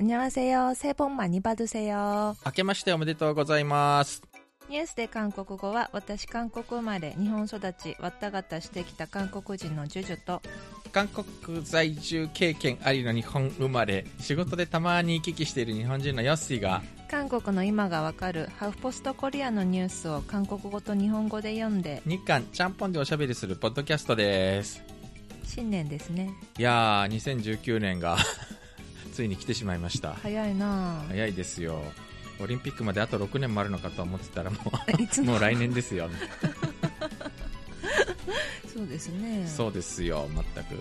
[0.00, 0.72] 안녕하세 요.
[0.74, 2.34] 새복많이받으세 요.
[2.46, 4.22] 明けましておめでとうございます
[4.70, 10.40] ニュースで韓国語は私韓国生まれ日本育ちわったがたしてきた韓国人のジュジュと。
[10.92, 14.06] 韓国在住経験ありの日本生まれ。
[14.18, 16.80] 仕事でたまに行き来している日本人のヨッシーが。
[17.10, 22.00] 韓国の今がわかるハーフポストコリアのニュースを韓国語と日本語で読んで。
[22.06, 24.82] 日韓ちゃんぽんでおしゃべりするポッドキャストです。
[25.44, 26.30] 新年ですね。
[26.58, 28.16] いやー2019年が。
[29.12, 30.14] ついに来てしまいました。
[30.14, 31.00] 早いな。
[31.00, 31.80] あ早いですよ。
[32.40, 34.60] オリンピックまであと6年もあるのかと思ってたらもう、
[35.24, 36.10] ももう来年ですよ。
[38.74, 39.46] そうですね。
[39.46, 40.74] そうですよ、全く。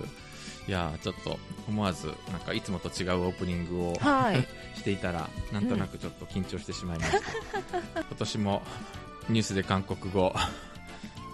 [0.68, 4.48] いやー、ちょっと思わず、なんかいつもと違うオープニングをはい。
[4.78, 7.18] していたらなんとなくちょっと緊張してしまいました、
[8.00, 8.62] 今年も
[9.30, 10.34] ニュースで韓国語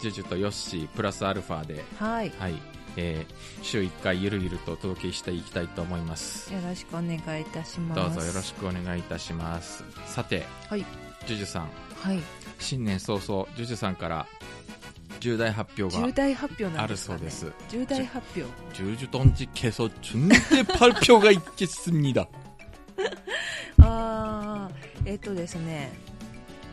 [0.02, 2.31] ジュジュとヨッシープラスアルファで、はい。
[2.39, 10.84] はいえー週1回ゆるゆるとお届けしていきたいと思いますよろしくお願いいたしますどうぞよろしくお願いいたしますさて、はい
[11.27, 11.70] ジュジュさん
[12.02, 12.19] はい
[12.58, 14.27] 新年早々ジュジュさんから
[15.20, 22.27] 重大発表が重大発表なあるんですか、ね、そうです重大発表 주주 던지께서 중대 발표가 있겠습니다
[23.78, 24.70] ああ
[25.05, 25.92] えっ、とですね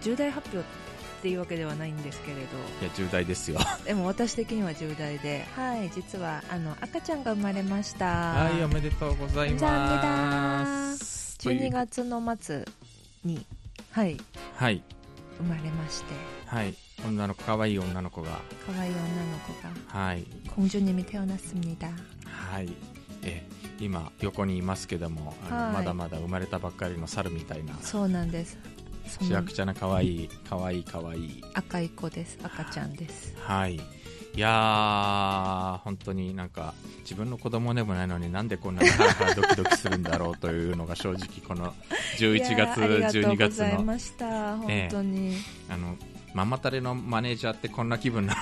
[0.01, 0.82] 重大発表って
[1.27, 2.41] いうわけではないんですけれど
[2.81, 12.65] いや重大ですよ でも私的には重大ではい実はあの赤ちゃんが生まれましたはいおめでとうございま 감사합니다 すという12月の末
[13.25, 13.45] に
[13.91, 14.17] はい
[14.55, 14.81] はい
[15.37, 16.13] 生まれまして
[16.45, 16.73] はい
[17.05, 19.53] 女の子可愛い女の子が可愛い女の子
[19.93, 21.89] がはい공주님이태어났습니다
[22.25, 22.69] はい
[23.23, 23.45] え
[23.79, 28.72] 今横にいますけどもあの、はいまだまだ生まれたばっかりの猿みたいなそうなんですその
[29.06, 31.44] しわくちゃな可愛い可愛い可愛い。
[31.54, 32.38] 赤い子です。
[32.42, 33.34] 赤ちゃんです。
[33.40, 33.76] はい。
[33.76, 41.72] いやー本当になんか自分の子供でもないのになんでこんなにハラハラドキドキするんだろうというのが正直この
[42.18, 44.56] 11月いやーありがと12うご月のました。
[44.56, 45.36] 本当に、
[45.68, 45.96] あの
[46.34, 48.40] ママタレのマネージャーってこんな気分なの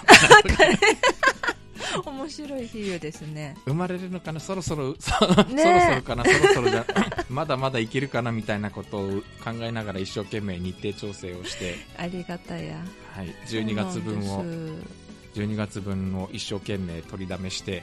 [2.07, 3.57] 面白い比喩ですね。
[3.65, 4.41] 生まれるのかな？
[4.41, 6.25] そろそろそ, そろそねろかな？
[6.25, 6.87] そろそろじゃ
[7.29, 12.77] まだまだいけるかなみたいなことを考えながら一生懸命日程調整をして、ありがたや。
[13.15, 14.87] はい、12月分をそうなんで
[15.35, 15.41] す。
[15.41, 17.83] 12月分を一生懸命取りだめして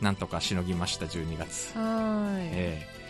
[0.00, 3.01] なんとかしのぎました12月、はーい、ええ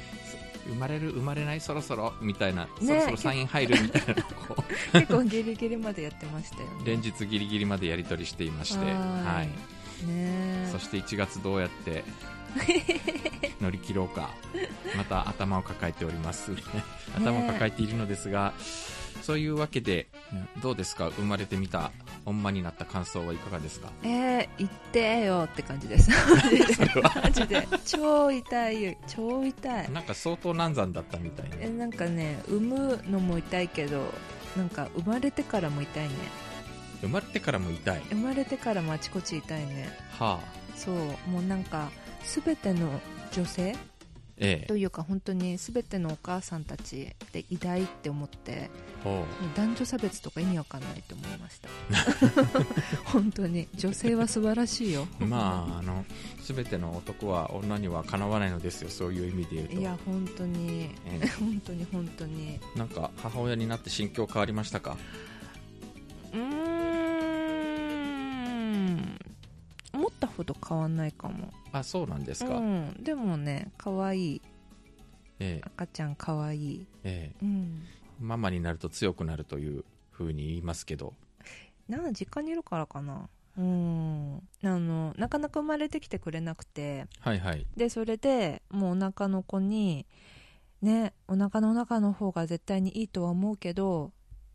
[0.67, 4.23] 生まれる生まれないそろそろみたいな、ねそろそろサイン入るみたいな。
[4.23, 4.57] こ
[4.95, 6.67] う結構ギリギリまでやってましたよね。
[6.87, 8.85] 連日ギリギリまでやり取りしていまして。
[8.85, 9.49] ははいい
[10.03, 12.05] ねそして1月どうやって
[13.61, 14.31] 乗り切ろうか。
[14.97, 16.53] また頭を抱えております。
[17.17, 18.53] 頭を抱えているのですが、
[19.23, 20.09] そういうわけで
[20.61, 21.09] どうですか？
[21.11, 21.93] 生まれてみた
[22.27, 23.91] 女になった感想はいかがですか？
[24.03, 26.11] えー、言ってよって感じです。
[27.25, 27.67] マジで。
[27.87, 29.91] 超痛い超痛い。
[29.93, 34.13] なんか相当難産だったみたいえななんかね産むのも痛いけど
[34.57, 36.15] なんか生まれてからも痛いね
[37.03, 38.03] 生まれてからも痛い。
[38.11, 39.89] 生まれてからもあちこち痛いね。
[40.19, 40.77] はあ。
[40.77, 40.97] そう
[41.29, 41.91] もうなんか
[42.45, 42.89] 全ての
[43.33, 43.77] 女性
[44.39, 44.67] ええ。
[44.67, 48.71] というか本当に全てのお母さんたちで偉大って思って
[49.05, 51.69] ほもう男女差別とか意味わかんないと思いました。
[53.05, 53.69] 本当に。
[53.75, 55.07] 女性は素晴らしいよ。
[55.21, 56.05] うまああの
[56.43, 58.91] 全ての男は女にはかなわないのですよ。
[58.91, 59.75] そういう意味で言うと。
[59.75, 60.91] いや本当に。
[61.07, 61.27] ええ。
[61.39, 62.59] 本当に本当に。
[62.77, 64.97] なんか母親になって心境変わりましたか？
[66.33, 66.72] うー
[70.43, 71.51] 思ったほど変わんないかも。
[71.73, 74.43] あそうなんですか、うん、でもね可愛い。
[75.39, 75.63] ええ。
[75.65, 76.87] 赤ちゃん可愛い。
[77.05, 77.45] ええ。
[77.45, 77.83] うん。
[78.21, 81.15] ママになると強くなるというふうに言いますけど。
[81.89, 83.29] なんか実家にいるからかな。
[83.59, 84.37] うん。
[84.63, 87.07] あのなかなか生まれてきてくれなくて。
[87.21, 87.67] はいはい。
[87.77, 90.07] でそれでもうお腹の子に
[90.81, 94.13] ねお腹の中の方が絶対にいいとは思うけど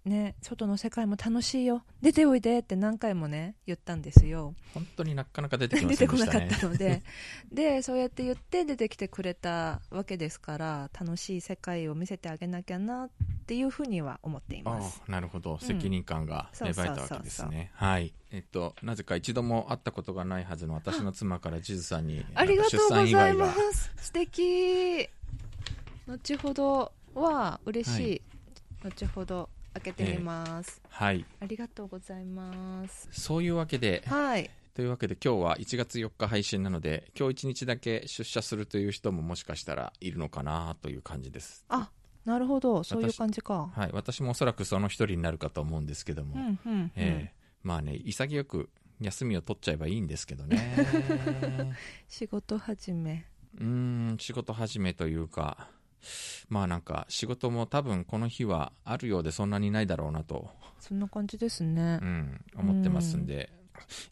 [0.07, 1.83] ね外の世界も楽しいよ。
[2.01, 4.53] 出ておいでって何回もね言ったんですよ。
[4.73, 7.03] 本当になかなか出てきま 出てこなかっせんでしたねたので。
[7.51, 13.09] でそうやって言って出てきてくれたわけですから楽しい世界を見せてあげなきゃなっ
[13.45, 15.01] ていうふうには思っていあます。
[15.07, 15.59] あなるほど。
[15.59, 17.71] 責任感が芽生えたわけですね。
[17.73, 18.13] はい。
[18.31, 23.91] えっとなぜか一度も会ったことがないはずの私の妻からジズさんにありがとうご出産ざいます。
[23.97, 25.09] 素敵。
[26.07, 28.21] 後ほどは嬉しい、
[28.83, 31.25] 後ほど開けてみます、はい。
[31.39, 33.07] ありがとうございます。
[33.11, 34.49] そういうわけではい。
[34.73, 41.65] というわけで今日は1月4日配信なので今日1日だけ出社するという人ももしかしたらいるのかなという感じです。
[41.69, 41.89] あ
[42.25, 42.83] なるほど。
[42.83, 43.71] そういう感じか。
[43.73, 43.89] はい。
[43.93, 47.33] 私もおそらくその一人になるかと思うんですけども、うんうんうん、ええ
[47.63, 48.69] まあね潔く
[48.99, 50.75] 休みを取っちゃえばいいんですけどね。
[52.07, 53.25] 仕事始め。
[53.59, 55.69] うーん、仕事始めというか、
[56.49, 60.49] まあなんか仕事も多分この日はあるようでそんなにないだろうなと、
[60.79, 62.05] そんな感じですねう。
[62.05, 63.49] ん、思ってますんで、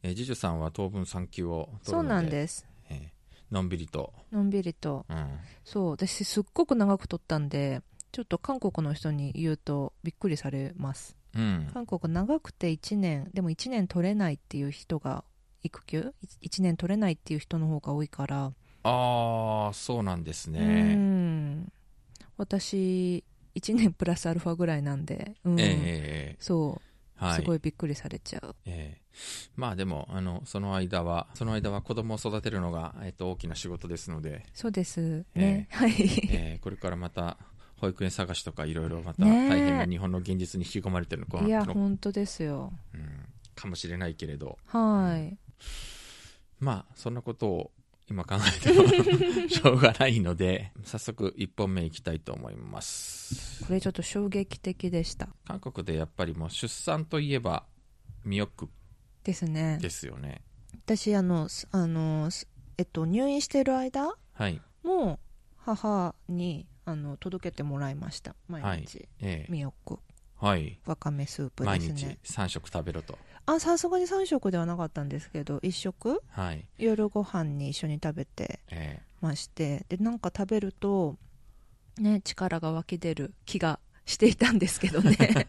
[0.03, 2.65] えー、ジュジュさんは当分産休を取そうるので、なんです。
[2.89, 3.15] えー
[3.51, 5.05] のんびりと、のんびりと。
[5.07, 11.15] うん、そう、私すっごく長く撮ったんで、ちょっと韓国の人に言うとびっくりされます。
[11.35, 15.23] うん、韓国長くて1年、でも1年取れないっていう人が、
[15.63, 18.53] 育休 ?1 年取れないっていう人の方が多いから、
[18.83, 20.95] ああ、そうなんですうね。
[20.95, 21.71] ん。
[22.37, 23.23] 私、
[23.55, 25.59] 1年プラスアルファぐらいなんで、うん。
[25.59, 25.71] えええ
[26.33, 26.81] えそ
[27.21, 27.35] う、はい。
[27.35, 28.55] すごいびっくりされちゃう。
[28.65, 29.05] ええ
[29.55, 35.67] まあでも、あの、その間は、その間は子供を育てるのが、えっと、大きな仕事ですので、そうですね。
[35.71, 35.91] はい。
[36.29, 37.37] えーこれからまた
[37.77, 42.73] 保育園探しとかいろいろまた大変な日本の現実に引き込まれてるのかいや、の本当ですよ。
[42.93, 45.37] うんかもしれないけれどはい。
[46.59, 47.71] まあそんなことを
[48.09, 48.87] 今考えても
[49.49, 55.29] しょうがないので早速1本目いきたいと思いますこれちょっと衝撃的でした。
[55.45, 57.65] 韓国でやっぱりもう出産といえば
[58.23, 58.69] ミヨック
[59.23, 59.79] ですね。
[59.81, 60.43] ですよね
[60.85, 62.47] 私、あの、すあの、す
[62.77, 65.19] えっと、入院してる間はいも
[65.57, 68.35] 母にあの届けてもらいました。
[68.47, 69.07] 毎日。
[69.19, 69.99] ええミヨック。
[70.35, 72.19] はいわかめスープ毎ですね。
[72.23, 76.65] 日3食食べろとあ、さすがに3食ではなかったんですけど、1食はい。
[76.77, 81.17] 夜ご飯に一緒に食べてえまして、で、なんか食べると、
[81.97, 85.15] ね、力が湧き出る気がしていたんですけどね。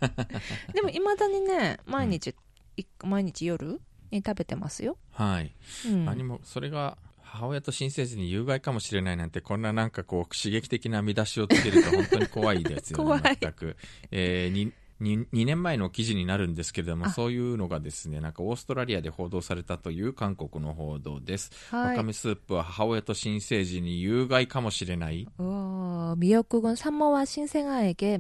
[0.75, 2.35] でも、いまだにね、毎日、
[2.77, 4.99] い毎日夜に食べてますよ。
[5.19, 5.55] えはい。
[5.87, 6.05] うん。
[6.05, 6.99] 何もそれが
[7.37, 13.77] 母親と新生児に有害かもしれないなんてこんななんかこう刺激的な見出しをつけると本当に怖いですよね 全く、
[14.11, 22.04] えー、に に 2, 年前の記事になるんですけれどもあそういうのがですねなんかオーストラリアで報道されたという韓国の報道です、はいわか。
[22.04, 28.20] めスープは母親と新生児に有害かもしれない 어, 미역국은 산모와 신생아에게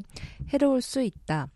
[0.51, 1.49] 해로울 수 있다.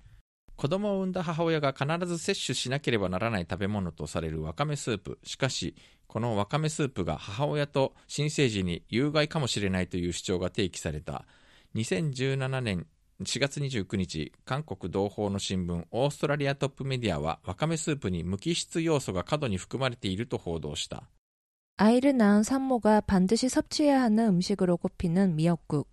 [0.55, 5.75] 子供を産んだ母親が必ず摂取しなければならない食べ物とされるわかめスープしかし
[6.07, 11.25] このわかめスープが母親と新生児に有害かもしれないという主張が提起された
[11.75, 12.87] 2017年
[13.21, 21.03] 4月29日韓国同胞の新聞オーストラリアトップメディアはわかめスープに無機質要素が過度に含まれていると報道した
[21.77, 25.89] 아이를 낳은 산모가 반드시 섭취해야 하는 음식으로 꼽히는 미역국.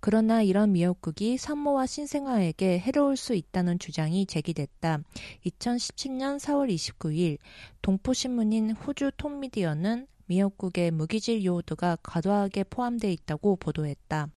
[0.00, 5.00] 그러나 이런 미역국이 산모와 신생아에게 해로울 수 있다는 주장이 제기됐다.
[5.46, 7.38] 2017년 4월 29일
[7.80, 14.28] 동포신문인 호주 톰미디어는 미역국에 무기질 요오드가 과도하게 포함되어 있다고 보도했다.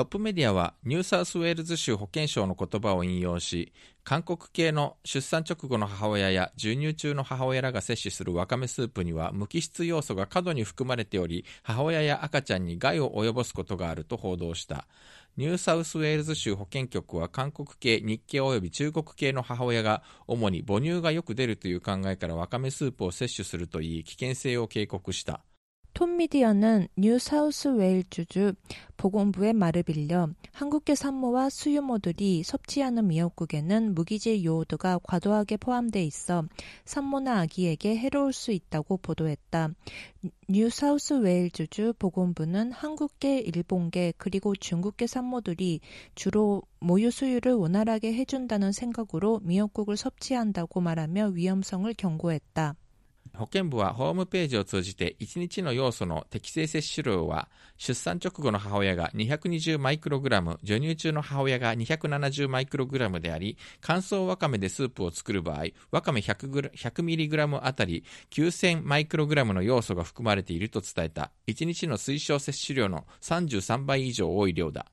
[0.00, 3.70] トップメディアはニューサウスウェールズ州保健省の言葉を引用し
[4.02, 14.86] 韓国系の出産直後の母親や授乳中の母親らが摂取するわかめスープには無機質ヨウ素が過度に含まれており母親や赤ちゃんに害を及ぼすことがあると報道した
[15.36, 25.42] ニューサウスウェールズ州保健局は韓国系、日系及び中国系の母親が主に母乳がよく出るという考えからわかめスープを摂取するといい危険性を警告した。
[25.92, 28.54] 톰 미디어는 뉴사우스웨일주주
[28.96, 36.44] 보건부의 말을 빌려 한국계 산모와 수유모들이 섭취하는 미역국에는 무기질 요오드가 과도하게 포함돼 있어
[36.84, 39.70] 산모나 아기에게 해로울 수 있다고 보도했다.
[40.48, 45.80] 뉴사우스웨일주주 보건부는 한국계, 일본계 그리고 중국계 산모들이
[46.14, 52.74] 주로 모유 수유를 원활하게 해준다는 생각으로 미역국을 섭취한다고 말하며 위험성을 경고했다.
[53.36, 74.86] 保健部はホームページを通じて1日の要素の適正摂取量は出産直後の母親が220マイクログラム授乳中の母親が270マイクログラムであり乾燥わかめでスープを作る場合わかめ100ミリグラムあたり9000マイクログラムの要素が含まれていると伝えた1日の推奨摂取量の33倍以上多い量だ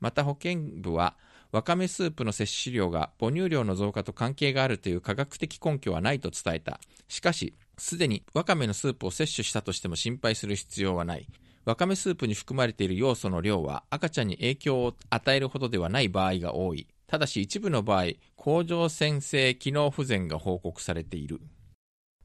[0.00, 1.16] また保健部は
[1.50, 6.78] わかめスープの摂取量が母乳量の増加と関係があるという科学的根拠はないと伝えた。
[7.08, 11.27] しかし、すでにわかめのスープを摂取したとしても心配する必要はない。
[11.65, 16.87] わかめスープに含まれている要素の量は赤ちゃんに影響を与えるほどではない場合が多い。
[17.07, 18.05] ただし一部の場合、
[18.35, 21.39] 甲状腺性機能不全が報告されている。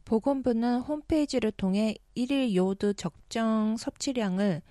[0.08, 4.62] 보건부는 홈페이지를 통해 1일 요오드 적정 섭취량을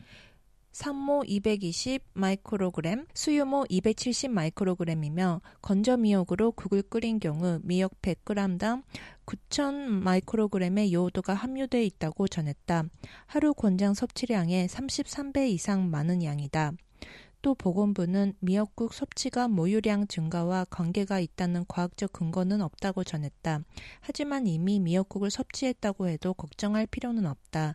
[0.72, 8.82] 산모 220 마이크로그램, 수유모 270 마이크로그램이며 건조 미역으로 국을 끓인 경우 미역 100g당
[9.26, 12.84] 9,000 마이크로그램의 요오드가 함유되어 있다고 전했다.
[13.26, 16.72] 하루 권장 섭취량의 33배 이상 많은 양이다.
[17.42, 23.64] 또 보건부는 미역국 섭취가 모유량 증가와 관계가 있다는 과학적 근거는 없다고 전했다.
[24.00, 27.74] 하지만 이미 미역국을 섭취했다고 해도 걱정할 필요는 없다.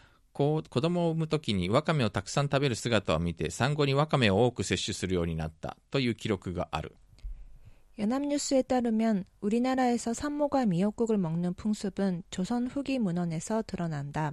[0.32, 6.94] 子供を産む時にわかめをたくさん食べる姿を見て産後にわかめを多く摂取するようになったという記録がある
[7.98, 14.32] 연합뉴스에 따르면 우리나라에서 산모가 미역국을 먹는 풍습은 조선 후기 문헌에서 드러난다.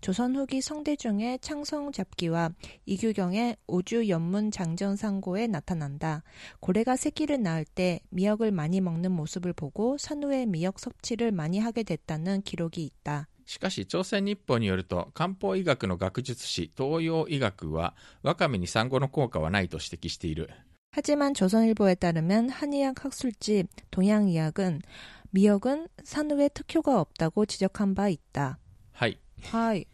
[0.00, 2.50] 조선 후기 성대중의 창성 잡기와
[2.86, 6.22] 이규경의 오주 연문 장전상고에 나타난다.
[6.60, 12.42] 고래가 새끼를 낳을 때 미역을 많이 먹는 모습을 보고 산후에 미역 섭취를 많이 하게 됐다는
[12.42, 13.26] 기록이 있다.
[13.46, 20.50] しかし朝鮮日報によると漢方医学の学術誌東洋医学はわかめに産後の効果はないと指摘している
[20.92, 24.82] 하지만 조선일보에 따르면 한의학 학술집 동양의학은
[25.30, 28.58] 미역은 산후에 특효가 없다고 지적한 바 있다.
[28.92, 29.86] はい、 하이.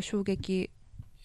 [0.00, 0.68] 衝撃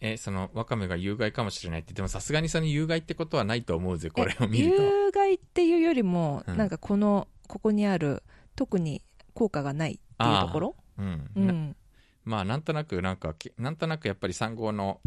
[0.02, 8.24] えーそのわかめが有害かもしれないってでもさすがにその有害ってことはないと思うぜこれを見ると有害っていうよりも、うんなんかこのここにある
[8.56, 9.02] 特に
[9.34, 11.31] 効果がないっていうところ うん。
[11.35, 11.77] なうん。
[12.25, 15.01] まあなんとなくなんかきなんとなくやっぱり産後の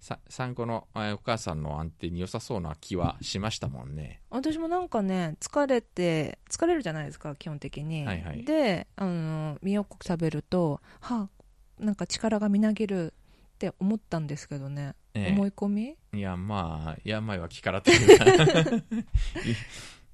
[0.00, 4.20] さ産後のえーお母さんの安定に良さそうな気はしましたもんね。
[4.30, 8.44] 私もなんかね疲れて疲れるじゃないですか基本的に、はいはい。
[8.44, 11.28] であのミヨック食べるとは
[11.78, 13.12] あなんか力がみなぎる
[13.54, 15.32] って思ったんですけどね、ええ。
[15.32, 15.96] 思い込み？
[16.12, 18.24] いやまあ病は気からというか。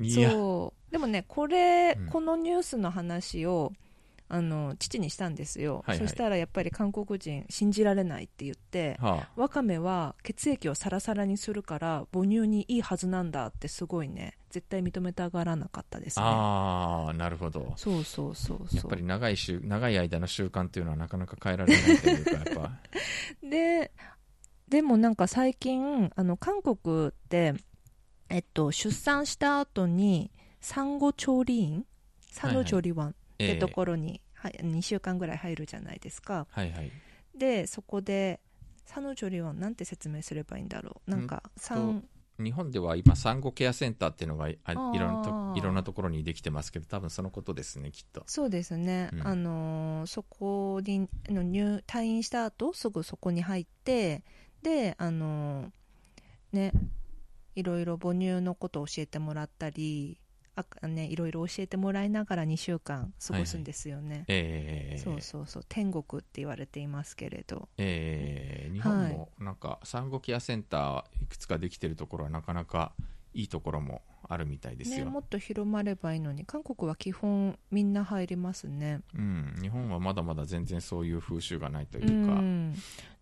[0.15, 0.93] そう。
[0.93, 2.07] でもねこれ、うん。
[2.09, 3.73] このニュースの話を
[4.31, 6.07] あの父にしたんですよ、はいはい。
[6.07, 9.41] そしたらやっぱり韓国人信じられないって言ってはあ。
[9.41, 16.25] わかめは血液をサラサラにするから母乳にいいはずなんだってすごいね絶対認めたがらなかったですね。
[16.27, 17.73] ああなるほど。
[17.77, 18.77] そうそうそうそう。
[18.77, 22.73] やっぱり長い習長い間の習慣っていうのはなかなか変えられないというかやっぱ。
[23.43, 23.91] で
[24.69, 27.55] でもなんか最近あの韓国って、
[28.29, 30.31] えっと、出産した後に
[30.61, 31.87] 産後調理院？
[32.31, 33.15] 産後調理湾？
[33.45, 36.47] ってところに、はい2週間ぐらい入るじゃないですか。
[36.50, 36.90] はいはい。
[37.37, 38.40] でそこで
[38.85, 41.11] 産後調理湾なんて説明すればいいんだろう。
[41.11, 42.04] なんか産
[42.38, 48.23] 日本では今産後ケアセンターっていうのがあいろんなといろんなところにできてますけど多分そのことですねきっと。
[48.26, 49.26] そうですね、うん。
[49.26, 54.23] あのーそこにあの入退院した後すぐそこに入って
[54.62, 55.71] であのー
[56.52, 56.73] ね
[57.57, 60.21] いろいろ母乳のことを教えてもらったり
[60.83, 65.65] あねいろいろ教えてもらいながら2週間過ごすんですよね、えー、そうそうそう。
[65.69, 67.69] 天国って言われていますけれど。
[67.79, 72.93] えー日本もなんか産後ケアセンターいくつかできてるところはなかなか
[73.35, 79.00] いいところもあるみたいですね、よ、もっと広まればいいのに韓国は基本みんな入りますね。
[79.15, 82.75] うん、日本はまだまだ全然そういう風習がないというか、うん、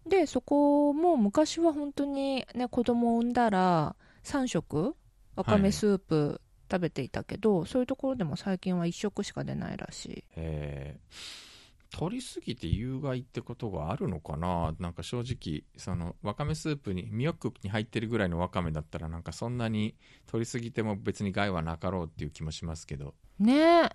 [0.09, 4.97] でそこも昔は本当にね子供を産んだら3食
[5.37, 10.25] わかめスープ食べていたけど、そういうところでも最近は1食しか出ないらしい。
[10.37, 11.47] えー。
[11.91, 14.75] 取りすぎて有害ってことがあるのかな？
[14.79, 19.95] なんか正直そのわかめスープにミヨックに入ってるぐらいのわかめだったらなんかそんなに
[20.27, 23.15] 取りすぎても別に害はなかろうっていう気もしますけど。
[23.39, 23.89] ね。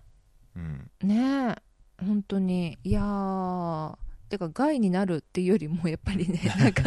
[0.56, 0.90] うん。
[1.04, 1.56] えね。
[2.02, 2.80] え本当に。
[2.84, 3.98] いやー。
[4.30, 6.84] てか害になるっていうよりもやっぱりね なんか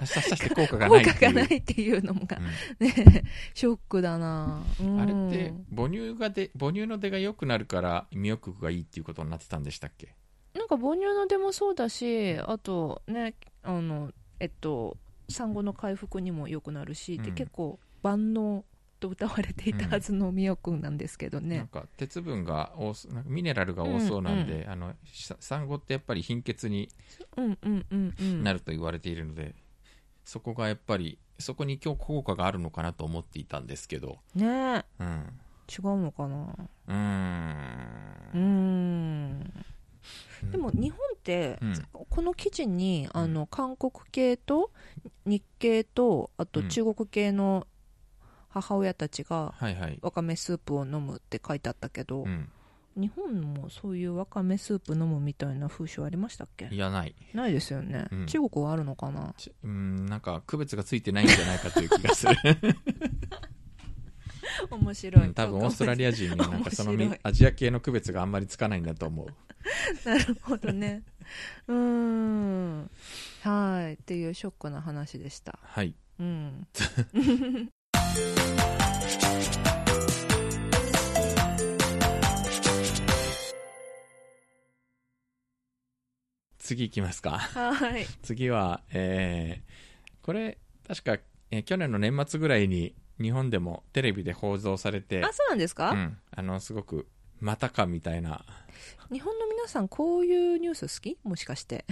[0.00, 2.38] 足したしたして効果がないっていう果がないっていうのが
[2.80, 3.24] うんね
[3.54, 10.14] ショックだな、うんあれって母乳がで母乳の出が良くなるからミヨクがいいっていうことになってたんでしたっけ
[10.54, 14.10] なんか母乳の出もそうだしあとねあの
[14.40, 14.96] えっと
[15.28, 18.64] 産後の回復にも良くなるし、でうん結構万能
[19.00, 24.94] と歌われていたはずのみよくんなんですけどね、なんか鉄分が多なんかミネラルが多そうなんで、あの
[25.40, 26.88] 産後ってやっぱり貧血に
[28.42, 29.54] なると言われているので、
[30.26, 34.18] そこがやっぱりそこに今日効果があるのかなと思っていたんですけど。
[34.34, 35.40] ねうん。
[35.68, 36.36] 違うのかな。
[36.88, 38.30] うーん。
[38.34, 38.40] うー
[40.48, 40.50] ん。
[40.50, 41.86] でも日本って、うん。
[42.10, 44.72] この記事にあの韓国系と
[45.24, 46.68] 日系とあとうん。
[46.68, 47.68] 中国系の
[48.48, 52.50] 母親たちがはいはい、わかめスープを飲むって書いてあったけど、うん、
[52.96, 56.68] 日本もそういうわかめスープ飲むみたいな風習ありましたっけ？
[56.72, 57.14] いやない。
[57.34, 58.26] ないですよね、うん。
[58.26, 59.34] 中国はあるのかな？
[59.36, 62.34] ちうんなんか区別がついてないんじゃないかという気がする。
[64.70, 67.20] 面白い、うん多分オーストラリア人にはなんかそのみ面白い。
[67.24, 69.26] アジア系の区別があんまりつかないんだと思う。
[70.08, 71.02] なるほどね。
[71.66, 72.90] うーん。
[73.42, 73.94] はい。
[73.94, 75.58] っていうショックな話でした。
[75.62, 75.94] はい。
[76.18, 76.66] うん
[86.66, 87.38] 次行きますか。
[87.38, 88.04] はい。
[88.22, 91.12] 次は、えー、これ、確か、
[91.50, 97.06] えー去年の年末ぐらいに日本でもテレビで放送されて、あそうなんですか、うん、あの、すごく、
[97.40, 98.44] またかみたいな、
[99.12, 101.18] 日本の皆さんこういうニュース好き？
[101.22, 101.84] もしかして。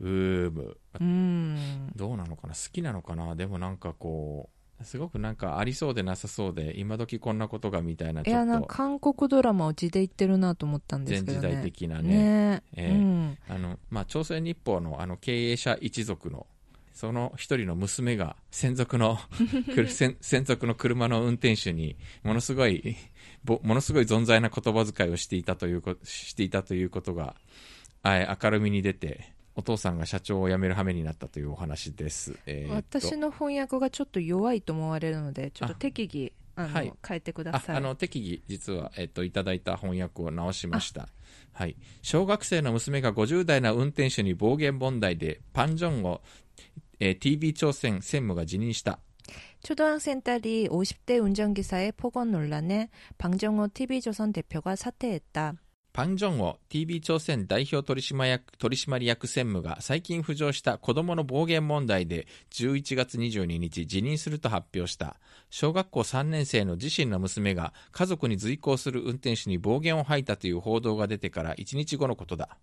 [0.00, 0.76] うーむ。
[0.94, 1.92] うーん。
[1.96, 2.54] どうなのかな？
[2.54, 3.34] 好きなのかな？
[3.36, 8.66] でもなんかこう、すごくなんかありそうでなさそうで、今時こんなことがみたいな、ちょっと。
[8.66, 11.48] か韓国ドラマを字で言ってるなと思ったんですけどね。
[11.48, 12.62] 前時代的なね、ね。
[12.76, 12.90] ええ。
[12.90, 16.46] うん、あの、まあ、朝鮮日報のあの経営者一族の、
[16.92, 19.18] その一人の娘が専属の
[19.88, 22.96] 専専属の車の運転手にものすごい
[23.42, 27.34] ぼものすごい存在な言葉遣いをしていたというこしていたということが
[28.04, 41.07] あえ明るみに出てお父さんが社長を辞める羽目になったというお話です、えーっと私の翻訳がちょっと弱いと思われるのでちょっとあ適宜あの、はい変えてくださいああの適宜実は、えっと、いただいた翻訳を直しました、
[41.53, 46.21] はい、小学生の娘が50代の運転手に暴言問題でパンジョンを、
[46.99, 48.99] えー TV 朝鮮専務が辞任した
[49.63, 55.53] 초등학생 딸이 50대 운전기사의 폭언 논란에 방정호 TV조선 대표가 사퇴했다.
[55.93, 65.17] パン・ジョンを TV 朝鮮代表取締役取締役専務が最近浮上した子供の暴言問題で11月22日辞任すると発表した
[65.49, 72.57] 小学校3年生の自身の娘が家族に随行する運転手に暴言を吐いたという報道が出てから1日後のことだ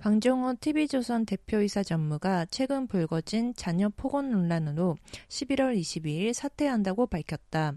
[0.00, 4.96] 방정호 TV조선 대표이사 전무가 최근 불거진 자녀 폭언 논란으로
[5.28, 7.74] 11월 22일 사퇴한다고 밝혔다.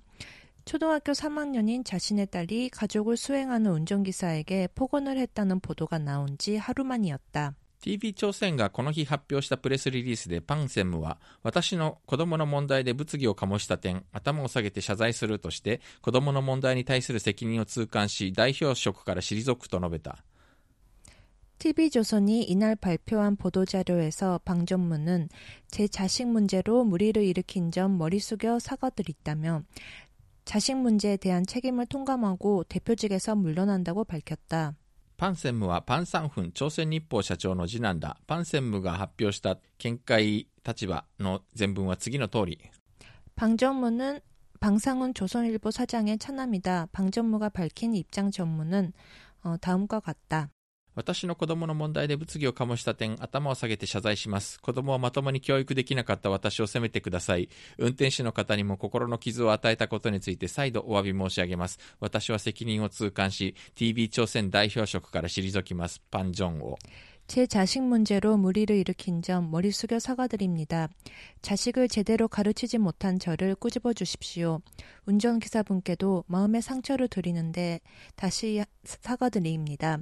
[0.65, 7.55] 초등학교 3학년인 자신의 딸이 가족을 수행하는 운전기사에게 폭언을 했다는 보도가 나온 지 하루 만이었다.
[7.81, 20.23] TV 朝鮮がこの日発表したプレスリリースでパン専務は私の子供の問題で物議を醸した点頭を下げて謝罪するとして子供の問題に対する責任を痛感し代表職から退くと述べた
[21.57, 25.29] TV조선이 이날 발표한 보도자료에서 방전무는
[25.69, 29.61] 제 자식 문제로 무리를 일으킨 점 머리 숙여 사과드렸다며
[30.45, 34.75] 자식 문제에 대한 책임을 통감하고 대표직에서 물러난다고 밝혔다.
[35.17, 42.57] パン専務はパン・サンフン朝鮮日報社長の次男だパン専務が発表した見解立場の全文は次の通り
[43.35, 44.19] 방전무는
[44.59, 46.89] 방상훈 조선일보 사장의 차남이다.
[46.91, 48.93] 방전무가 밝힌 입장 전문은
[49.43, 50.49] 어, 다음과 같다.
[50.96, 54.58] 私の子供の問題で物議を醸した点、頭を下げて謝罪します。
[54.60, 57.50] 子供はまともに教育できなかった私を責めてください。
[57.76, 61.78] 運転手の方にも心の傷を与えたことについて再度お詫び申し上げます。
[62.00, 66.00] 私は責任を痛感し、TV 朝鮮代表職から退きます。
[66.10, 66.78] パン・ジョンを。
[67.26, 70.88] 제 자식 문제로 무리를 일으킨 점 머리 숙여 사과드립니다.
[71.42, 74.60] 자식을 제대로 가르치지 못한 저를 꾸집어 주십시오.
[75.06, 77.80] 운전기사분께도 마음의 상처를 드리는데
[78.14, 79.98] 다시 사과드립니다.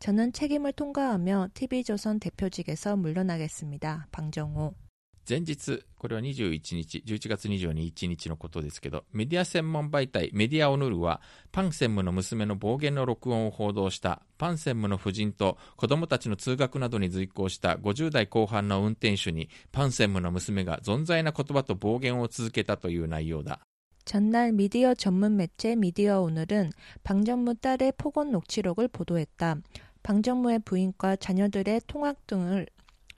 [0.00, 4.08] 저는 책임을 통과하며 TV조선 대표직에서 물러나겠습니다.
[4.12, 4.85] 방정호.
[5.27, 23.61] 前日、これは21日、11月22日のことですけど、メディア専門媒体メディアオヌルは、パン専務の娘の暴言の録音を報道した、パン専務の夫人と子供たちの通学などに随行した50代後半の運転手に、パン専務の娘が存在な言葉と暴言を続けたという内容だ。
[24.03, 26.71] 전날 미디어 전문 매체 미디어 오늘은
[27.03, 29.57] 방전무 딸의 폭언 녹취록을 보도했다.
[30.03, 32.67] 방전무의 부인과 자녀들의 통학 등을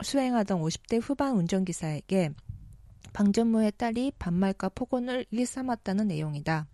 [0.02, 2.30] 수행하던 50대 후반 운전기사에게
[3.12, 6.66] 방전무의 딸이 반말과 폭언을 일삼았다는 내용이다.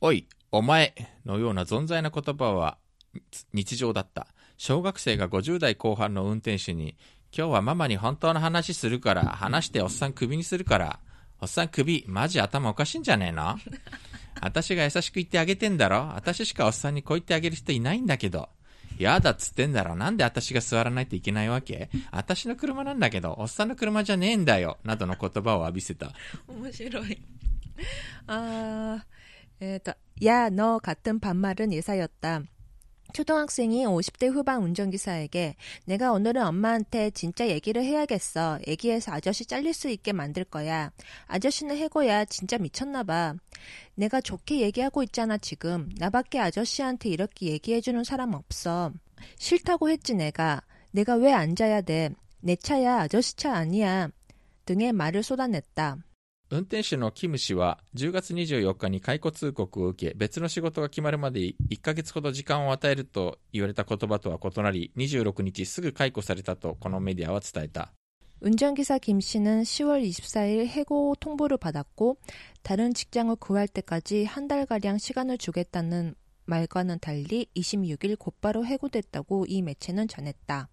[0.00, 2.78] おい、お前のような存在な言葉は
[3.52, 4.28] 日常だった。
[4.56, 6.96] 小学生が50代後半の運転手に、
[7.36, 11.00] 今日はママに本当の話するから、話しておっさんクビにするから、
[11.40, 13.56] おっさんクビ、マジ頭おかしいんじゃねえの
[14.40, 18.48] 私が優しく言ってあげてんだろ私しかおっさんにこう言ってあげる人いないんだけど。
[18.98, 24.78] やだっつってんだろなんで私が座らないといけないわけ私の車なんだけど、おっさんの車じゃねえんだよ。
[24.84, 26.12] などの言葉を浴びせた。
[26.48, 27.16] 오모시로이.
[28.26, 29.00] 아,
[29.60, 29.92] 에또
[30.24, 32.42] 야, 너 같은 반말은 예사였다.
[33.13, 38.59] 초등학생이 50대 후반 운전기사에게 내가 오늘은 엄마한테 진짜 얘기를 해야겠어.
[38.67, 40.91] 얘기해서 아저씨 잘릴 수 있게 만들 거야.
[41.27, 42.25] 아저씨는 해고야.
[42.25, 43.35] 진짜 미쳤나봐.
[43.95, 45.89] 내가 좋게 얘기하고 있잖아, 지금.
[45.97, 48.91] 나밖에 아저씨한테 이렇게 얘기해주는 사람 없어.
[49.37, 50.61] 싫다고 했지, 내가.
[50.91, 52.09] 내가 왜 앉아야 돼.
[52.41, 54.09] 내 차야, 아저씨 차 아니야.
[54.65, 55.97] 등의 말을 쏟아냈다.
[56.50, 67.92] 運転手のキム氏は10月24日に解雇通告を受け別の仕事が決まるまで1ヶ月ほど時間を与えると言われた言葉とは異なり26日すぐ解雇されたとこのメディアは伝えた
[68.40, 72.18] 운전기사 김 씨는 10월 24일 해고 통보를 받았고
[72.62, 80.08] 다른 직장을 구할 때까지 한 달가량 시간을 주겠다는 말과는 달리 26일 곧바로 해고됐다고 이 매체는
[80.08, 80.68] 전했다.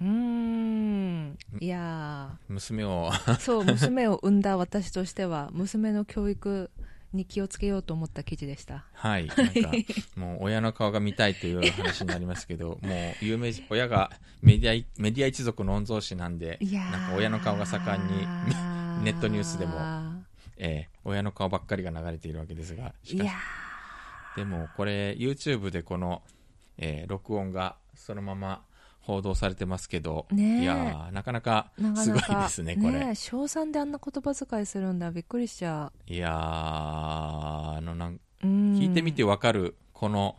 [0.00, 1.38] うん。
[1.60, 3.10] いや娘を。
[3.38, 6.70] そう娘を産んだ私としては娘の教育
[7.12, 8.84] に気をつけようと思った記事でした。
[8.94, 9.26] はい。
[9.26, 9.72] なんか、
[10.16, 14.10] もう親の顔が見たいという話になりますけど、 もう有名、親が
[14.42, 18.26] メディア、メディア一族の御曹司なんで、なんか親の顔が盛んに、
[19.04, 19.74] ネットニュースでも、
[20.56, 23.30] えー、親の顔ばっかりが流れているわけですが、しかし、
[24.36, 26.22] でもこれ、YouTube でこの、
[26.78, 28.64] えー、録音がそのまま、
[29.10, 32.92] 報道されてますけど、ねえいやーなかなかすごないかですね、これ。
[32.92, 35.10] ねえ小3であんな言葉遣いするんだ。
[35.10, 38.20] びっくりしちゃいやー、あのなん。
[38.42, 40.36] 聞いてみてわかる、この、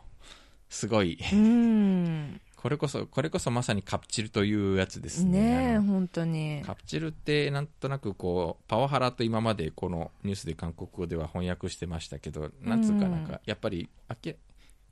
[0.69, 2.41] すごい、うん。
[2.55, 5.73] これこそ、これこそまさにカプチルというやつですね。
[5.73, 6.61] ね本当に。
[6.65, 14.37] カプチルってなんとなくこう、パワハラと今までこのニュースで韓国語では翻訳してましたけど、なんつうかなんか、やっぱり、あけ、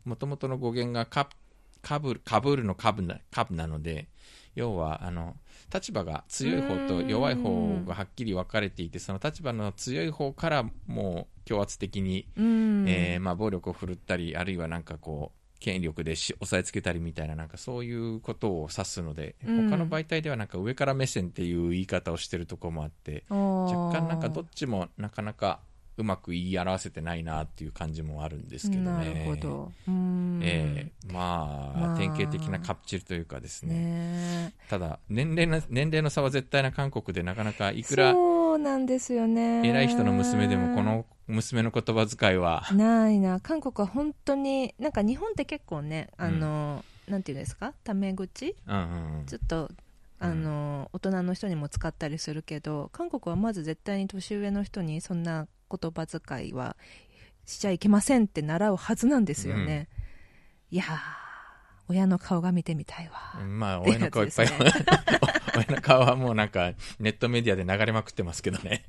[0.04, 1.30] もともとの語源がカ
[1.82, 4.08] カブル、カブールのカブな、カブなので、
[4.56, 5.36] 要は、あの、
[5.74, 12.86] 立場が強い方と弱い方がはっきり分かれていて、その立場の強い方からもう強圧的に、うん。
[12.88, 19.70] えーまあ、暴力を振るったり、あるいはなんかこう、権力でし押さえつけたりみたいな、なんかそういうことを指すので、うん。
[19.70, 25.60] 他の媒体ではなんか上から目線っていう言い方をしてるところもあって、若若干なんかどっちもなかなか
[26.00, 28.90] うまく言い表せてないなっていう感じもあるんですけどね。
[28.90, 29.72] なるほど。
[29.88, 30.40] うん。
[30.42, 33.76] ええまあ、まあ典型的なカプチルというかですね。
[33.76, 39.68] ねただ、年齢の、年齢の差は絶対な韓国でなかなかいえくらそうなんですよね。
[39.68, 47.74] 偉い人の娘でもこの娘の言葉遣いは、ないな韓国は本当になんか日本って結構ねあの、なんていうんですか？
[47.84, 48.56] タメ口？
[48.68, 49.70] うんうんうんちょっと
[50.22, 56.76] あの、大人の人にも使ったりするけど韓国はまず絶対に年上の人にそんな言葉遣いは
[57.46, 59.90] しちゃいけませんって習うはずなんですよね、
[60.72, 61.30] いやー
[61.90, 64.48] 親の顔が見てみたいわ、まあ、親の顔いっぱい、
[65.58, 68.86] 親の顔はもうなんか、ネットメディアで流れまくってますけどね。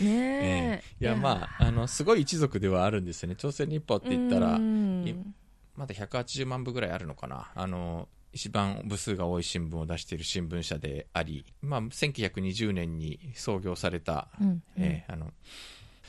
[0.00, 0.82] ねえ。
[1.00, 3.36] いや、まあ、あの、すごい一族ではあるんですよね。
[3.36, 4.58] 朝鮮日報って言ったら
[5.76, 7.52] まだ180万部ぐらいあるのかな。
[7.54, 15.32] あの、一番部数が多い新聞を出している新聞社であり、まあ、1920年に創業された、うんえーあの、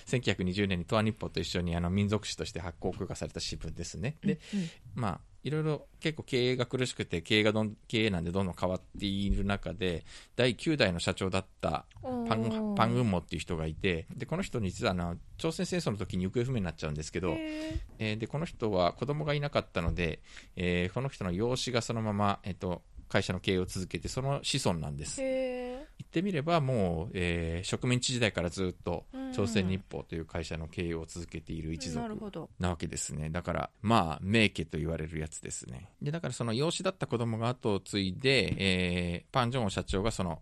[0.05, 4.17] 1920年に東亜日報と一緒にあの民族誌として発行許可された新聞ですね。
[4.21, 10.03] で、うんまあ、いろいろ結構経営が苦しくて、経営がどん、経営なんでどんどん変わっている中で、
[10.35, 20.19] 第9代の社長だったパおンー、パンウンモっていう人がいて、で、この人に実はあの、朝鮮戦争の時に行方不明になっちゃうんですけど、へえーで、この人は子供がいなかったので、
[20.55, 25.21] えーこの人の養子がそのまま、えっ、と、会社の経営を続けて、その子孫なんです。
[25.21, 25.86] ーへ言
[26.17, 33.29] ってみれば、もう、えー植民地時代からずっとうん、朝鮮日報という会社の経営を続けている一ー族なわけですね。
[33.29, 35.89] だから、まあ、名家と言われるやつですね。
[36.01, 40.41] で、だからその養子だった子供が後を継いで、えーパンジョンオ社長がその、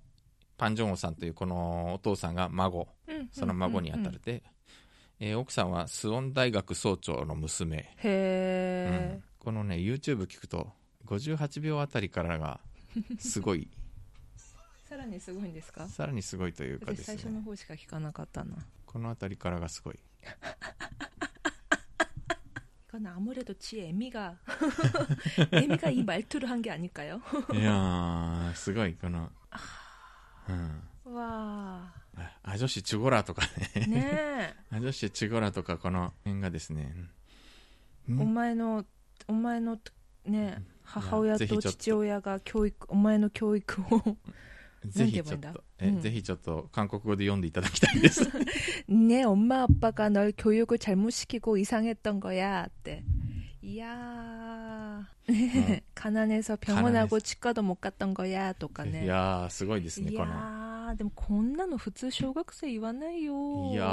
[0.58, 2.88] パンジョンオさんというこのお父さんが孫、
[3.32, 4.44] その孫にあたるで、
[5.20, 7.78] えー奥さんはスウォン大学総長の娘。
[7.78, 9.24] へえ、うん。
[9.40, 10.72] このね、YouTube 聞くと、
[11.06, 12.60] 58秒あたりからが、
[13.20, 13.70] すごい、
[14.89, 19.99] さらにすごいんですかさらにすごいというかです私最初のね、方しか聞かなかったなこのあたりからがすごい。
[23.01, 24.37] 이건 아무래도 지 애미가
[25.53, 27.21] 애미가 이 말투를 한 게 아닐까요?
[27.53, 29.31] いやー、すごい、この、
[30.49, 31.15] うん。
[31.15, 31.93] 와
[32.43, 33.43] あ女子チュゴラとか
[33.75, 33.87] ね。
[33.89, 36.95] 네 あ女子チュゴラとかこの辺がですね。
[38.09, 38.85] うんお前の
[39.29, 39.79] お前の
[40.27, 44.17] ね母親とぜひちょっと父親が教育お前の教育を
[44.87, 48.27] ぜひちょっなんて言えばいいんだと、え、うんぜひちょっと韓国語で読んでいただきたいです。
[48.89, 53.05] 네 엄마 아빠가 널 교육을 잘못 시키고 이상했던 거야って
[53.63, 55.07] 이야
[55.95, 57.21] 가난해서 병원하고 가난해서.
[57.21, 60.33] 치과도 못 갔던 거야 とかいねやー、すごいですね、いこの。
[60.33, 63.89] やーでもこんなの普通小学生言わないよいやー、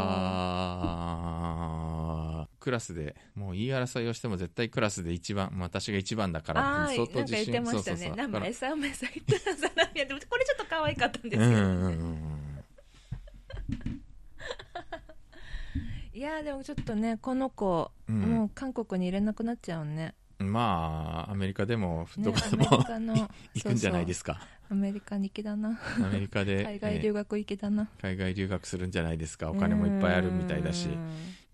[2.63, 7.97] クラスでもう言い争いをしても絶対クラスで一番私が一番だから相当自信なんか言ってましたね。
[7.97, 8.23] そうそう
[8.95, 9.09] そう。
[9.09, 12.17] ってたさでもこれちょっと可愛かったんですけど、ね、
[16.15, 20.15] いやでもちょっとねこの子、うん、もう韓国に入れなくなっちゃうね。
[20.39, 24.41] まあアメリカでもどこでも、ね、行 くんじゃないですか。
[24.71, 25.81] アメリカに行きだな。
[25.97, 29.51] アメリカで海外留学行きだな、海外留学するんじゃないですか。
[29.51, 30.89] お金もいっぱいあるみたいだし。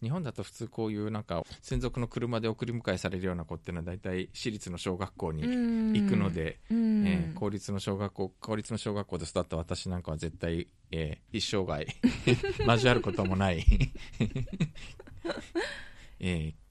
[0.02, 7.06] 日本だと普通こういうなんか専属の車で送り迎えされるような子っていうのは大体私立の小学校に行くので、うん。
[7.06, 11.86] えー公立の小学校公立の小学校で育った私なんかは絶対、えー一生涯
[12.66, 13.64] 交わることもない、
[16.20, 16.67] えー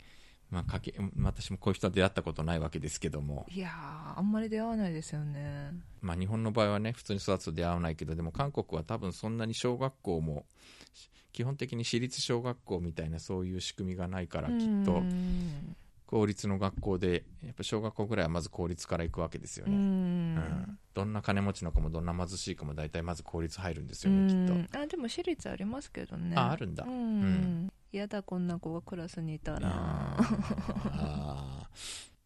[0.49, 5.73] まあ、かけ私もこういう人は出会ったことないわけですけども、いやーあんまり出会わないですよね。
[6.01, 10.45] まあ、日本の場合はね普通に育つと出会わないけどでも韓国は多分そんなに小学校も
[11.33, 14.55] 基本的に私立小学校みたいなそういう仕組みがないからきっ
[14.85, 15.75] とうん。
[16.05, 19.79] 公立の学校でやっぱ小学校ぐらいはまず公立から行くわけですようね、ん。
[19.79, 26.35] うんどんな金持ちの子もどんな貧しい子も大体まず公立入るんですうよねきっんあでも私立ありますけどね。
[26.35, 26.85] ああるんだ。
[26.85, 26.91] うん。
[26.91, 27.73] うん。
[27.93, 29.69] 嫌だこんな子がクラスにいたとら。
[29.71, 30.17] あ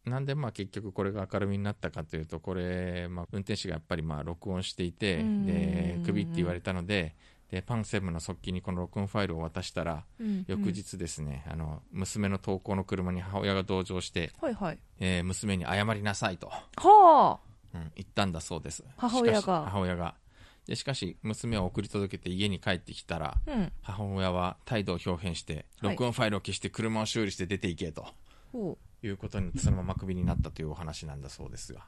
[0.06, 0.08] ー。
[0.10, 5.44] なんでまあ結局これが明るみになったかというとこれ、まあ、運転手がやっぱりまあ録音していてうん。
[5.44, 7.14] でクビって言われたので
[7.50, 10.44] でパンセブンの側近にこの録音ファイルを渡したらうん。
[10.48, 14.78] 翌日ですね、あの娘の投稿の車に母親が同乗して、はいはい。
[14.98, 17.38] えー娘に謝りなさいと、は
[17.74, 18.84] うん言ったんだそうです。
[18.96, 19.64] 母親が？
[19.64, 20.14] 母親が。
[20.66, 23.72] でしかし娘を送り届けて家に帰ってきたらあうん。
[23.82, 25.90] 母親は態度を表変してはい。
[25.96, 28.06] 録音ファイルを消して車を修理して出ていけと
[28.52, 31.80] ほいうことにそのままクビになったというお話なんだそうですが。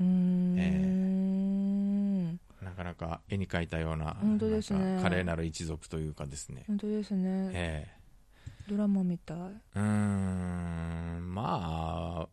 [0.00, 2.40] ううーん。
[2.60, 4.98] なかなか絵に描いたような本当ですね。
[5.00, 7.50] 華麗なる一族というかですね、本当ですね。
[7.52, 7.86] え
[8.68, 9.36] ドラマみたい。
[9.36, 9.40] え
[9.76, 11.34] うーん。
[11.34, 12.28] まあ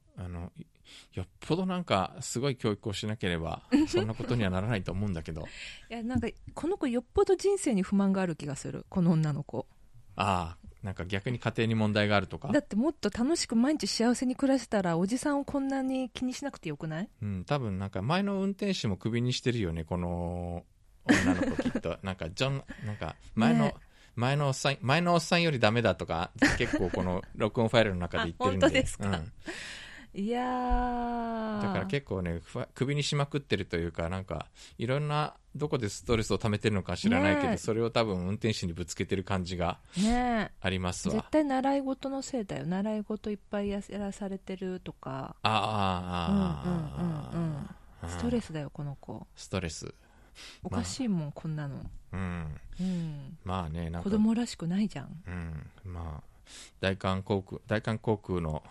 [1.13, 5.47] よっぽどなんかすごい教育をしなければそんなことにはならないと思うんだけど。
[5.89, 8.85] いやなんかこの子よっぽど人生に不満がある気がする。
[8.89, 9.67] この女の子。
[10.15, 12.49] ああなんか逆に家庭に問題があるとか。
[12.49, 17.09] だってもっと楽しく毎日幸せに暮らせたらおじさんをこんなに気にしなくてよくない？
[17.21, 20.65] うん、多分なんか前の運転手もクビにしてるよね、この
[21.05, 21.97] 女の子きっと。
[22.03, 23.75] なんかジョン、なんか前の、ね
[24.15, 26.29] 前のおっさん、前のおっさんよりダメだとか、
[26.59, 28.65] 結構この録音ファイルの中で言ってるんで。
[28.65, 29.07] あ本当ですか？
[29.09, 29.33] うん
[30.15, 31.63] いやー。
[31.63, 34.47] だから結構ね、ふわクビにしまくってるというか、なんか、
[34.77, 37.57] いろんな、どこでストレスを溜めてるのか知らないけど、ねえ。
[37.57, 41.25] それを多分運転手にぶつけてる感じがねあります絶わ。
[41.29, 42.65] 対習い事のせいだよ。
[42.65, 45.35] 習い事いっぱいやらされてるとか。
[45.43, 47.57] ああ、ああ、うんうん
[48.03, 48.09] うん。
[48.09, 49.27] ストレスだよこの子。
[49.35, 49.93] ストレス。
[50.63, 51.79] おかしいもん、こんなの、
[52.11, 52.59] うん。
[52.79, 54.09] うん、まあね、なんか。
[54.09, 55.23] 子供らしくないじゃん。
[55.27, 56.32] うん、まあ、
[56.79, 58.63] 大韓航空、大韓航空の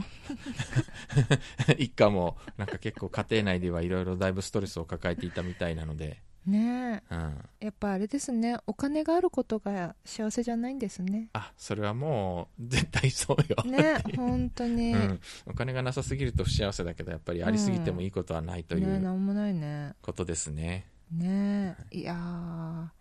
[1.78, 7.38] 一家も、なんか結構家庭内ではいろいろだいぶストレスを抱えていたみたいなので、ねうん。
[7.60, 13.70] えやっぱあれですねお金があることが幸せじゃないんですねあ、それはもう、絶対そうよ。
[13.70, 15.20] ね本当に、うん。
[15.46, 20.88] お金がなさすぎると不幸せだけど、やっぱりありすぎてもいいことはないといねうなんもないねことですね。
[21.12, 22.14] ねえいや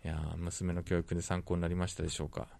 [0.03, 2.47] ーいやー娘の教育で参考になりましたでしょうか。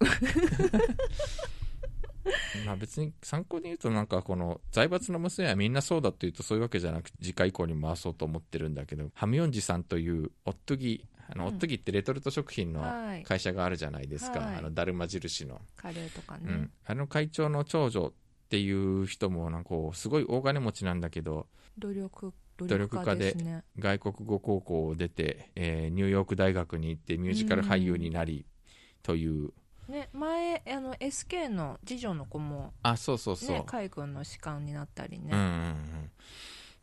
[2.66, 13.22] まあ別に参考に言うとなんかこの財閥の娘はみんなそうだっていうとそういうわけじゃなくて次回以降に回そうと思ってるんだけどハミヨンジさんというオットギあの、うんオットギってレトルト食品のはい。
[13.22, 14.56] 会社があるじゃないですか、はい。
[14.56, 21.46] あのだるま印の、カレーとかね、うん、あの会長の長女っていう人もなんかすごい大金持ちなんだけど
[21.78, 23.34] 努力努努力家で
[23.78, 28.44] 外国語高校を出て、えーニューヨーク大学に行ってミュージカル俳優になり
[29.02, 29.52] という、
[29.88, 36.10] ね前あの SK の次女の子もあそうそうそう、ね海軍の士官になったりね、うんうんうん。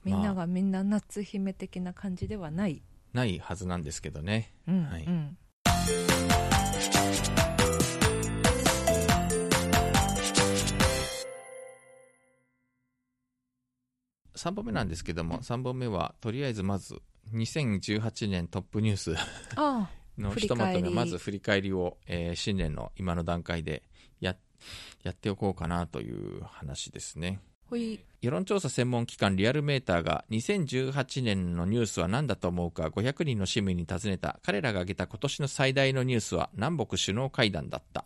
[0.03, 2.81] みんながみんな夏姫的な感じではない、
[3.13, 4.53] ないはずなんですけどね。
[4.67, 5.03] うんはい。
[5.03, 5.38] うん。
[14.35, 17.01] 3本目なんですけども3本目はとりあえずまず
[17.33, 19.15] 2018年トップニュース。
[19.57, 23.84] あのひとまとめまず振り返りを、えー新年の今の段階で
[24.19, 24.36] や
[25.03, 27.39] やっておこうかなという話ですね。
[28.21, 34.39] 世論調査専門機関リアルメーターが2018年のニュースは何だと思うか500人の市民に尋ねた。
[34.43, 38.05] 彼らが挙げた今年の最大のニュースは南北首脳会談だった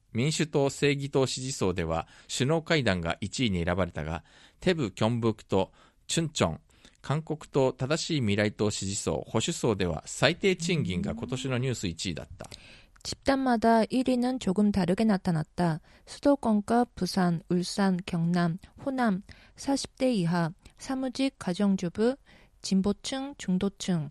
[0.12, 4.24] 民主党、正義党支持層では首脳会談が1位に選ばれたが
[4.60, 5.72] テブ、キョンブクと
[6.06, 6.60] チュンチョン
[7.02, 12.48] 韓国党正しい未来党支持層保守層では最低賃金が今年のニュース1位だった
[13.06, 15.80] 집단마다 1위는 조금 다르게 나타났다.
[16.06, 19.22] 수도권과 부산, 울산, 경남, 호남,
[19.54, 22.16] 40대 이하, 사무직, 가정주부,
[22.62, 24.10] 진보층, 중도층,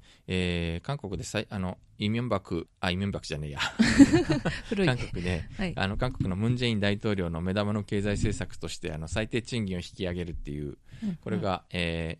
[0.33, 3.59] えー韓国で最あのイ・ミョンバクあイ・ミョンバクじゃねえや
[4.85, 4.97] 韓。
[4.97, 5.73] 国ではい。
[5.75, 10.77] あの韓国のムン・ジェイン大統領の目玉の経済政策としてあの最低賃金を引き上げるっていう
[11.21, 12.17] これが、え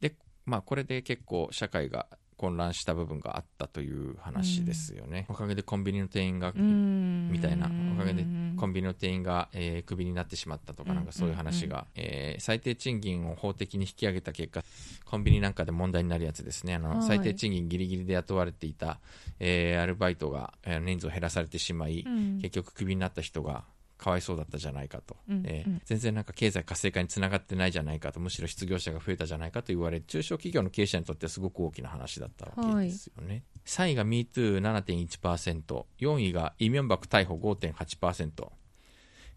[0.00, 7.70] ーでまあ、これで結構社会が混乱した部分があったという話ですよね、おかげでコンビニの店員が、うん、みたいな。
[7.94, 10.96] おかげでうんコンビニの店員が、えークビになってしまったとか、うん。
[10.96, 14.64] なんかそういう話が、えー最低賃金を法的に引き上げた結果、
[15.04, 17.02] コンビニなんかで問題になるやつですね、あのはい。
[17.02, 19.00] 最低賃金ギリギリで雇われていた、
[19.40, 22.38] えーアルバイトが、えー人数を減らされてしまい、うん。
[22.40, 23.64] 結局クビになった人が
[24.04, 25.46] かわいそうだったじゃないかと、うんうん。
[25.46, 38.50] えー全然なんか経済活性化につながってないじゃないかとむしろ失業者が増えたじゃないかと言われ中小企業の経営者にとってはすごく大きな話だったわけですよね、3位が MeToo7.1%、4位がイ・ミョンバク逮捕5.8%、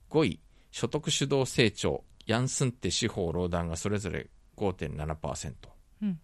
[0.10, 0.40] 5位、
[0.72, 5.54] 所得主導成長、ヤンスンテ司法労団がそれぞれ5.7%。
[6.02, 6.20] うん。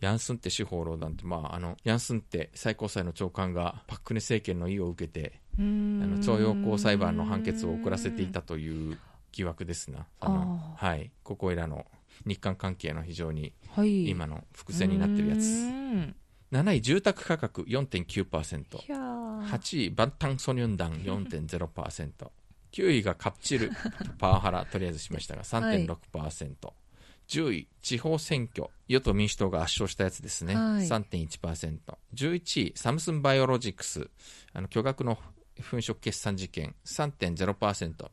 [0.00, 6.10] ヤンスンテ司法労団って、まあ、あのヤンスンテ最高裁の長官がパク・クネ政権の意を受けてうあん。
[6.10, 8.98] の徴用工裁判の判決を遅らせていたという
[9.32, 10.06] 疑惑ですな。
[10.20, 11.86] あのあはい、ここいらの
[12.24, 14.08] 日韓関係の非常にはい。
[14.08, 15.40] 今の伏線になってるやつ。
[15.40, 16.16] うん。
[16.52, 19.46] 7位住宅価格4.9%いやー。
[19.46, 22.30] 8位バンタンソニョンダン4.0%
[22.72, 23.70] 9 位がカプチル
[24.18, 26.72] パワハラとりあえずしましたが3.6%、
[27.28, 30.86] 10位地方選挙与党民主党が圧勝したやつですね、はい。
[30.86, 31.78] 3.1%、
[32.14, 34.08] 11位サムスンバイオロジクス。
[34.52, 35.18] あの巨額の
[35.62, 38.10] 粉飾決算事件3.0%、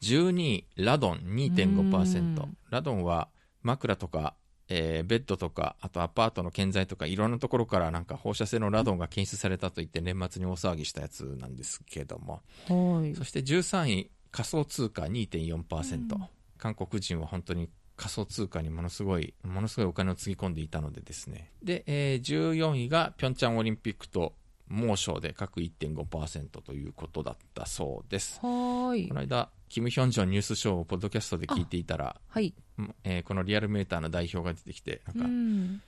[0.00, 2.56] 12位ラドンう2.5%ん。
[2.70, 3.28] ラドンは
[3.62, 4.34] 枕とか、
[4.68, 12.42] えーベッドとかあとアパートの建材とかいろんなところからなんか放射性のラドンが検出されたと言って年末に大騒ぎしたやつなんですけども。
[12.68, 13.14] はい。
[13.16, 16.28] そして13位仮想通貨2.4%、うん。
[16.58, 21.50] 韓国人は本当に仮想通貨にものすごいものすごいお金をつぎ込んでいたのでですね。
[21.62, 24.34] で、えー14位がピョンチャンオリンピックと
[24.68, 32.54] 猛暑で各1.5%ということだったそうですはいこの間キム・ヒョンジョンニュースショーをポッドキャストで聞いていたらはい。
[32.78, 35.82] うんえーこのリアルメーターの代表が出てきてなんうか、ん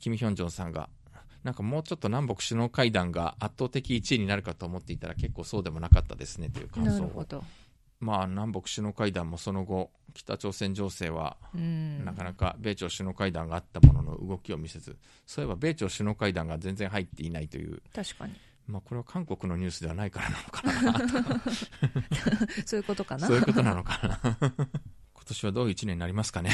[0.00, 0.88] キム・ヒョンジョンさんが
[1.44, 7.44] なんかもうちょっと南北首脳会談が圧倒的1位になるかと思っていたら結構そうでもなかったですねという感想をなるほど。
[8.00, 12.04] まあ南北首脳会談もその後北朝鮮情勢はうん。
[12.04, 18.34] なかなか米朝首脳会談があったものの動きを見せずそういえば米朝首脳会談が全然入っていないという、確かに。
[18.66, 21.40] まあ、これは韓国のニュースではないからなのかな。
[22.66, 23.26] そういうことかな。
[23.26, 24.36] そういうことなのかな。
[24.40, 26.50] 今年はどういう1年になりますかね。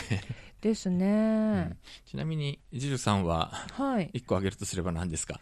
[0.61, 1.79] ですね、ん。
[2.05, 4.11] ちなみにジュジュさんははい。
[4.15, 5.41] 1個挙げるとすれば何ですか？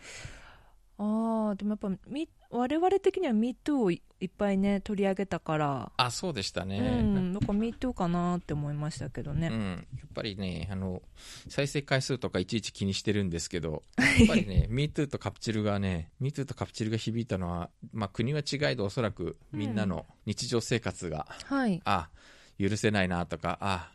[0.99, 7.47] ああ、でもやっぱ、み我々的には MeToo をいいっぱいね、取り上げたから、あそうでしたね、うん、だか。
[7.47, 9.49] ら MeToo かなって思いましたけどね。
[9.49, 11.01] うん、やっぱりねあの
[11.49, 21.81] 再生回数とかいちいち気にしてるんですけど やっぱりね MeToo とカプチルがね MeToo とカプチルが響いたのは、まあ、国は違いどおそらくみんなの日常生活が、はい。
[21.85, 22.11] あ
[22.59, 23.91] 許せないなとかあ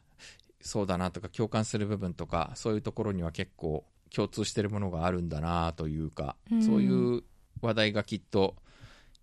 [0.59, 6.63] そうだなとか共感する部分とかそういうところには結構共通してるものがあるんだなというか、うん。
[6.63, 7.23] そういう
[7.65, 8.55] 話題がきっと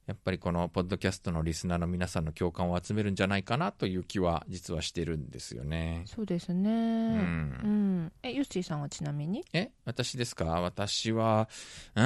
[0.07, 6.03] やっぱりこのポッドキャストのリスナーの皆さんの共感を集めるんじゃないかなという気は実はしてるんですよね。
[6.07, 6.71] そうですね。
[6.71, 7.19] ううん
[8.07, 8.13] ん。
[8.25, 9.45] え、ユッシーさんはちなみに？
[9.53, 10.61] え私ですか？
[10.61, 11.49] 私は、
[11.95, 12.03] うー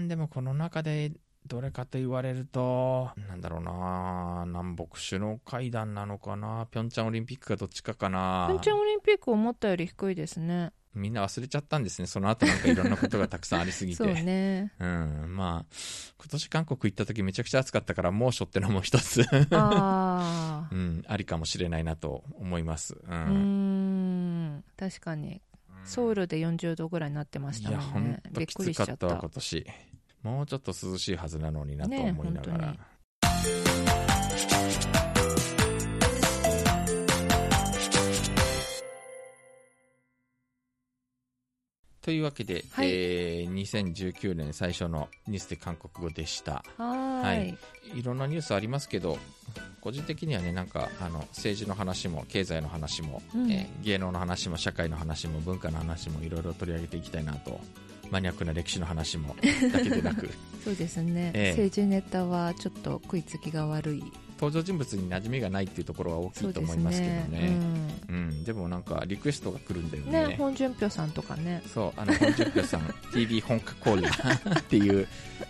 [0.00, 1.12] ん、でもこの中で
[1.46, 8.46] どれかと言われると、なんだろうな、南北首脳会談なのかな、ピョンチャンオリンピックかどっちかかな。
[8.48, 10.72] ピョンチャンオリンピック思ったより低いですね。
[10.94, 12.06] みんな忘れちゃったんですね。
[12.06, 13.96] その後なんかいろんなことがたくさんありすぎて。
[14.04, 15.74] そうねうん、まあ、
[16.18, 22.94] 今年韓国行った時めちゃくちゃ暑かったから猛暑ってのも一つ、ああ うん、ありかもしれないなと思います。
[22.94, 22.98] う。
[23.06, 25.40] うんーん確かに
[25.84, 29.66] ソウルで40度ぐらいになってましたいや、ほんもんねときびっくつかったわ、りしちゃった今年。
[30.22, 32.66] もうちょっと涼しいはずなのになとね思いながら。
[32.66, 32.78] 本
[42.02, 42.88] というわけで、はい。
[42.90, 46.64] えー2019年最初のニュースで韓国語でした。
[46.76, 47.22] はーい。
[47.22, 47.58] はい。
[47.94, 49.18] いろんなニュースありますけど、
[49.80, 53.52] 個人的にはね、なんか、あの、政治の話も、経済の話も、うん。
[53.52, 57.60] えー芸能の話も、社会の話も、文化の話も、いろいろ取り上げていきたいなと、
[58.12, 59.34] マニアックな歴史の話も、
[59.72, 60.28] だけでなく、
[60.62, 61.50] そうですね、ええ。
[61.52, 64.04] 政治ネタはちょっと食いつきが悪い。
[64.38, 67.28] 登場人物に馴染みがないっていうところは大きいと思いますけどね。
[67.30, 67.56] ね。
[68.08, 70.26] うん、でもなんか、リクエストが来るんだようん、ね。
[70.26, 71.62] ね本順平さんとかね。
[71.72, 75.08] そう、あの、本宿さん、 TV 本家コーナーっていう、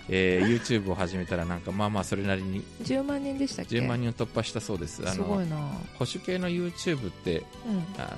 [0.08, 5.02] えー YouTube を始めたら、なんか、まあまあ、それなりに10万人でしたっけ？10万人を突破したそうです。
[5.02, 5.56] あの、すごいな。
[5.56, 7.78] 保守系の YouTube って、うん。
[7.98, 8.08] あの、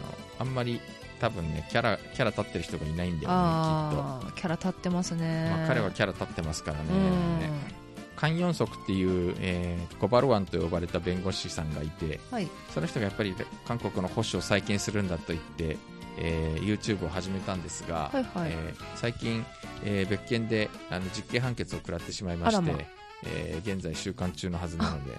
[0.41, 0.81] あんまり、
[1.25, 4.37] 多分ね、キャラ、キャラ立ってる人がいないんだよね、きっと。
[4.37, 6.85] キャラ立ってますね、まあ、彼はキャラ立ってますからね。
[6.91, 8.15] うん。
[8.15, 12.49] カン・ヨンソクっていう、えーコバルワンと呼ばれた弁護士さんがいて、はい。
[12.75, 13.35] その人がやっぱり
[13.67, 15.79] 韓国の保守を再建するんだと言って、
[16.19, 18.51] えー YouTube を始めたんですが、はいはい。
[18.53, 19.47] えー最近、
[19.83, 22.87] えー別件であの実刑判決を食らってしまいまして、
[23.25, 25.17] えー現在収監中のはずなので、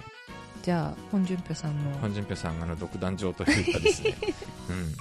[0.62, 1.98] じゃあ本順平さんの。
[1.98, 4.16] 本淳平さんあの独壇場というかですね、
[4.70, 4.96] うん、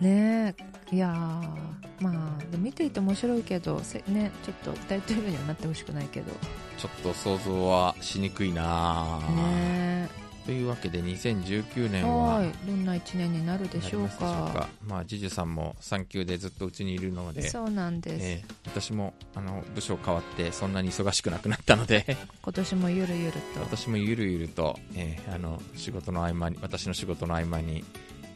[0.00, 0.54] ね
[0.92, 0.96] え。
[0.96, 6.32] いやーまあでも見ていて面白いけどせねちょっと大統領にはなってほしくないけど。
[6.78, 10.08] ちょっと想像はしにくいなぁね
[10.46, 12.52] というわけで2019え年ははい。
[12.66, 14.16] どんな一年になるでしょうか。
[14.16, 14.68] か。
[14.86, 22.16] まあ、ジジュさんも産休でずっとうちにいるので、そうなんです、えー私もあの部署変わってそんなに忙しくなくなったので。
[22.40, 23.60] 今年もゆるゆると。
[23.60, 27.84] 私もゆるゆると、えーあの仕事の合間に私の仕事の合間に、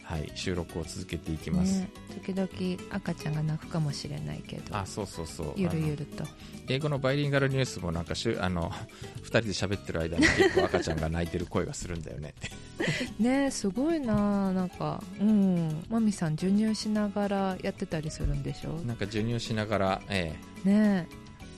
[0.03, 1.91] はい、収録を続けていきます、ね、
[2.27, 2.49] 時々
[2.91, 5.53] 赤ちゃんが泣くかもしれないけどあそうそうそう。
[5.57, 6.25] ゆるゆると。
[6.69, 8.71] 英語のバイリンガルニュースもなんかしゅあの
[9.23, 12.35] 2人で喋ってる間に結構赤ちゃんが泣いてる声がするんだよね
[13.19, 18.73] ねすごいななんかうんマミさん授乳しながらやってたりするんでしょ？
[18.87, 20.35] なんか授乳しながら、え
[20.65, 21.09] ね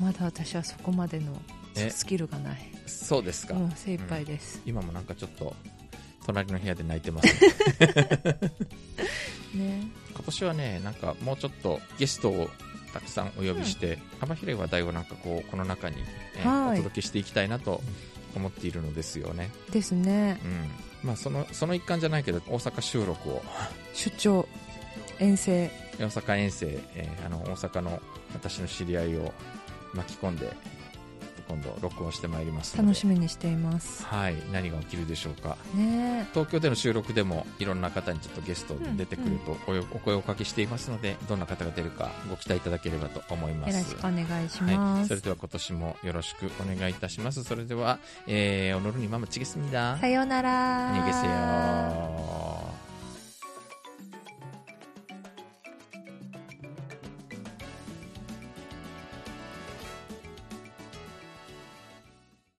[0.00, 1.40] まだ私はそこまでの
[1.76, 1.90] え？
[1.90, 2.70] スキルがない。
[2.72, 5.54] ーそうですか、うん精一杯です、今もなんかちょっと
[6.24, 7.28] 隣の部屋で泣いてます、
[9.56, 9.82] ね。
[10.14, 12.48] 今年はねなんかもうちょっとゲストを
[12.92, 15.96] たくさんお呼びして、幅広い話題をなんかこうこの中に、
[16.36, 16.74] えーはい。
[16.74, 17.82] お届けしていきたいなと
[18.36, 20.40] 思っているのですよね、ですね。
[20.44, 21.08] うん。
[21.08, 23.42] まあ、そのその一環じゃないけど大阪収録を。
[23.92, 24.48] 出張
[25.18, 25.70] 遠征。
[25.98, 28.00] 大阪遠征、えーあの大阪の
[28.32, 29.32] 私の知り合いを
[29.92, 30.52] 巻き込んで
[31.48, 34.04] 今度録音してまいります楽しみにしています。
[34.04, 34.36] はい。
[34.52, 43.76] 何が起きるでしょうか、ね、東京での収録でもいろんな方にちょっとゲスト出てくるとお,、お声をおかけしていますので、どんな方が出るかご期待いただければと思います。
[43.76, 47.44] よろしくお願いします、はい、それでは今年もよろしくお願いいたします。
[47.44, 49.98] それでは、えー、おのるにママチゲスミだ。
[49.98, 50.94] さようなら。
[50.94, 52.63] 逃げせよ